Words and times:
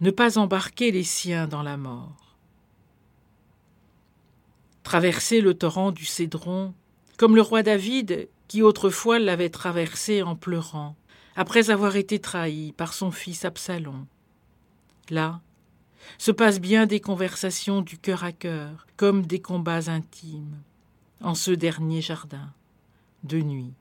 ne 0.00 0.10
pas 0.10 0.38
embarquer 0.38 0.90
les 0.90 1.04
siens 1.04 1.46
dans 1.46 1.62
la 1.62 1.76
mort. 1.76 2.36
Traverser 4.82 5.40
le 5.40 5.54
torrent 5.54 5.92
du 5.92 6.04
Cédron, 6.04 6.74
comme 7.16 7.36
le 7.36 7.42
roi 7.42 7.62
David 7.62 8.28
qui 8.48 8.62
autrefois 8.62 9.18
l'avait 9.18 9.50
traversé 9.50 10.22
en 10.22 10.34
pleurant, 10.34 10.96
après 11.36 11.70
avoir 11.70 11.96
été 11.96 12.18
trahi 12.18 12.72
par 12.72 12.92
son 12.94 13.10
fils 13.10 13.44
Absalom. 13.44 14.06
Là 15.10 15.40
se 16.18 16.30
passent 16.30 16.60
bien 16.60 16.86
des 16.86 17.00
conversations 17.00 17.82
du 17.82 17.98
cœur 17.98 18.24
à 18.24 18.32
cœur, 18.32 18.86
comme 18.96 19.26
des 19.26 19.40
combats 19.40 19.90
intimes, 19.90 20.56
en 21.20 21.34
ce 21.34 21.50
dernier 21.50 22.00
jardin, 22.00 22.52
de 23.24 23.40
nuit. 23.40 23.74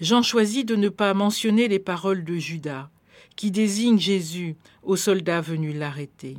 Jean 0.00 0.22
choisit 0.22 0.66
de 0.66 0.76
ne 0.76 0.88
pas 0.88 1.12
mentionner 1.14 1.66
les 1.66 1.78
paroles 1.78 2.24
de 2.24 2.36
Judas, 2.36 2.88
qui 3.36 3.50
désigne 3.50 3.98
Jésus 3.98 4.56
aux 4.82 4.96
soldats 4.96 5.40
venus 5.40 5.76
l'arrêter. 5.76 6.36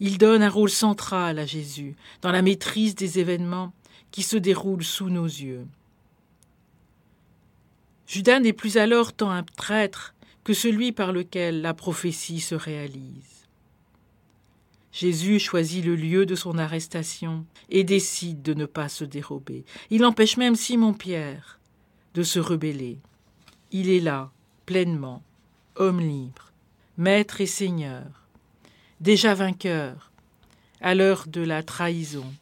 Il 0.00 0.18
donne 0.18 0.42
un 0.42 0.50
rôle 0.50 0.70
central 0.70 1.38
à 1.38 1.46
Jésus 1.46 1.94
dans 2.22 2.32
la 2.32 2.42
maîtrise 2.42 2.94
des 2.94 3.18
événements 3.18 3.72
qui 4.10 4.22
se 4.22 4.36
déroulent 4.36 4.84
sous 4.84 5.08
nos 5.08 5.26
yeux. 5.26 5.66
Judas 8.06 8.40
n'est 8.40 8.52
plus 8.52 8.76
alors 8.76 9.12
tant 9.12 9.30
un 9.30 9.42
traître 9.42 10.14
que 10.44 10.52
celui 10.52 10.92
par 10.92 11.12
lequel 11.12 11.62
la 11.62 11.74
prophétie 11.74 12.40
se 12.40 12.54
réalise. 12.54 13.46
Jésus 14.92 15.40
choisit 15.40 15.84
le 15.84 15.96
lieu 15.96 16.24
de 16.26 16.36
son 16.36 16.56
arrestation 16.58 17.44
et 17.68 17.82
décide 17.82 18.42
de 18.42 18.54
ne 18.54 18.66
pas 18.66 18.88
se 18.88 19.04
dérober. 19.04 19.64
Il 19.90 20.04
empêche 20.04 20.36
même 20.36 20.54
Simon-Pierre 20.54 21.58
de 22.14 22.22
se 22.22 22.38
rebeller. 22.38 22.98
Il 23.72 23.90
est 23.90 24.00
là, 24.00 24.30
pleinement, 24.66 25.22
homme 25.76 26.00
libre, 26.00 26.52
maître 26.96 27.40
et 27.40 27.46
seigneur, 27.46 28.26
déjà 29.00 29.34
vainqueur, 29.34 30.12
à 30.80 30.94
l'heure 30.94 31.26
de 31.26 31.40
la 31.40 31.62
trahison 31.62 32.32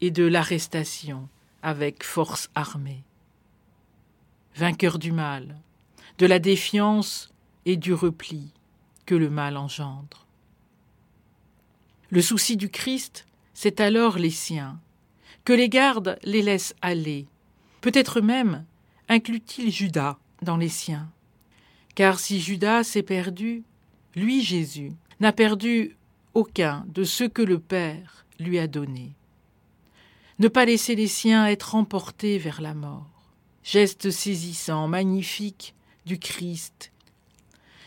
et 0.00 0.10
de 0.10 0.24
l'arrestation 0.24 1.28
avec 1.62 2.04
force 2.04 2.48
armée. 2.54 3.02
Vainqueur 4.56 4.98
du 4.98 5.12
mal, 5.12 5.56
de 6.18 6.26
la 6.26 6.38
défiance 6.38 7.32
et 7.64 7.76
du 7.76 7.92
repli 7.92 8.52
que 9.06 9.14
le 9.14 9.30
mal 9.30 9.56
engendre. 9.56 10.26
Le 12.10 12.22
souci 12.22 12.56
du 12.56 12.68
Christ, 12.68 13.26
c'est 13.54 13.80
alors 13.80 14.18
les 14.18 14.30
siens, 14.30 14.80
que 15.44 15.52
les 15.52 15.68
gardes 15.68 16.18
les 16.22 16.42
laissent 16.42 16.74
aller, 16.82 17.26
peut-être 17.80 18.20
même 18.20 18.64
inclut-il 19.08 19.70
Judas 19.70 20.18
dans 20.42 20.56
les 20.56 20.68
siens. 20.68 21.10
Car 21.94 22.18
si 22.18 22.40
Judas 22.40 22.84
s'est 22.84 23.02
perdu, 23.02 23.64
lui 24.14 24.42
Jésus 24.42 24.92
n'a 25.20 25.32
perdu 25.32 25.96
aucun 26.34 26.84
de 26.88 27.04
ceux 27.04 27.28
que 27.28 27.42
le 27.42 27.58
Père 27.58 28.26
lui 28.38 28.58
a 28.58 28.66
donnés. 28.66 29.14
Ne 30.38 30.48
pas 30.48 30.64
laisser 30.64 30.94
les 30.94 31.08
siens 31.08 31.46
être 31.46 31.74
emportés 31.74 32.38
vers 32.38 32.62
la 32.62 32.74
mort. 32.74 33.06
Geste 33.62 34.10
saisissant, 34.10 34.88
magnifique 34.88 35.74
du 36.06 36.18
Christ. 36.18 36.92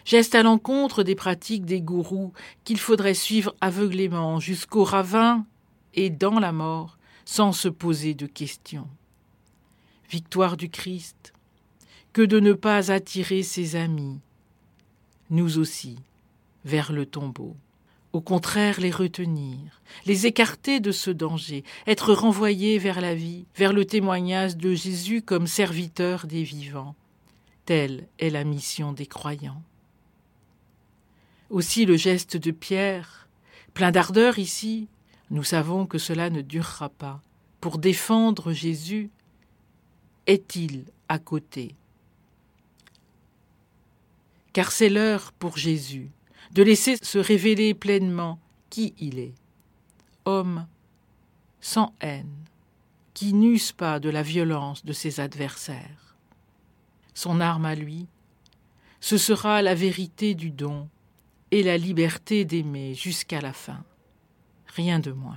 Geste 0.05 0.35
à 0.35 0.43
l'encontre 0.43 1.03
des 1.03 1.15
pratiques 1.15 1.65
des 1.65 1.81
gourous 1.81 2.33
qu'il 2.63 2.79
faudrait 2.79 3.13
suivre 3.13 3.55
aveuglément 3.61 4.39
jusqu'au 4.39 4.83
ravin 4.83 5.45
et 5.93 6.09
dans 6.09 6.39
la 6.39 6.51
mort 6.51 6.97
sans 7.25 7.53
se 7.53 7.69
poser 7.69 8.13
de 8.13 8.27
questions. 8.27 8.87
Victoire 10.09 10.57
du 10.57 10.69
Christ, 10.69 11.32
que 12.13 12.21
de 12.21 12.39
ne 12.39 12.53
pas 12.53 12.91
attirer 12.91 13.41
ses 13.41 13.75
amis, 13.75 14.19
nous 15.31 15.57
aussi, 15.57 15.97
vers 16.63 16.91
le 16.91 17.07
tombeau. 17.07 17.55
Au 18.13 18.21
contraire, 18.21 18.79
les 18.79 18.91
retenir, 18.91 19.81
les 20.05 20.27
écarter 20.27 20.79
de 20.79 20.91
ce 20.91 21.09
danger, 21.09 21.63
être 21.87 22.13
renvoyés 22.13 22.77
vers 22.77 23.01
la 23.01 23.15
vie, 23.15 23.45
vers 23.55 23.73
le 23.73 23.85
témoignage 23.85 24.55
de 24.55 24.75
Jésus 24.75 25.23
comme 25.23 25.47
serviteur 25.47 26.27
des 26.27 26.43
vivants. 26.43 26.93
Telle 27.65 28.07
est 28.19 28.29
la 28.29 28.43
mission 28.43 28.93
des 28.93 29.07
croyants. 29.07 29.63
Aussi 31.49 31.85
le 31.85 31.97
geste 31.97 32.37
de 32.37 32.51
Pierre, 32.51 33.27
plein 33.73 33.89
d'ardeur 33.89 34.37
ici, 34.37 34.87
nous 35.31 35.43
savons 35.43 35.87
que 35.87 35.97
cela 35.97 36.29
ne 36.29 36.41
durera 36.41 36.89
pas. 36.89 37.19
Pour 37.59 37.79
défendre 37.79 38.53
Jésus, 38.53 39.09
est-il 40.27 40.85
à 41.09 41.17
côté 41.17 41.75
Car 44.53 44.71
c'est 44.71 44.89
l'heure 44.89 45.31
pour 45.33 45.57
Jésus 45.57 46.09
de 46.51 46.63
laisser 46.63 46.97
se 47.01 47.17
révéler 47.17 47.73
pleinement 47.73 48.39
qui 48.69 48.93
il 48.99 49.19
est. 49.19 49.33
Homme 50.25 50.67
sans 51.59 51.93
haine, 52.01 52.35
qui 53.13 53.33
n'use 53.33 53.71
pas 53.71 53.99
de 53.99 54.09
la 54.09 54.21
violence 54.21 54.85
de 54.85 54.93
ses 54.93 55.19
adversaires. 55.19 56.15
Son 57.13 57.39
arme 57.39 57.65
à 57.65 57.73
lui, 57.73 58.07
ce 58.99 59.17
sera 59.17 59.61
la 59.61 59.73
vérité 59.73 60.35
du 60.35 60.51
don 60.51 60.89
et 61.51 61.63
la 61.63 61.77
liberté 61.77 62.45
d'aimer 62.45 62.93
jusqu'à 62.95 63.41
la 63.41 63.53
fin. 63.53 63.83
Rien 64.67 64.99
de 64.99 65.11
moins. 65.11 65.31